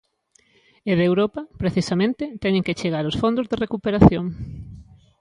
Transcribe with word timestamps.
E 0.91 0.93
de 0.99 1.05
Europa, 1.11 1.41
precisamente, 1.61 2.23
teñen 2.43 2.65
que 2.67 2.77
chegar 2.81 3.05
os 3.09 3.19
fondos 3.21 3.45
de 3.51 3.59
recuperación. 3.63 4.25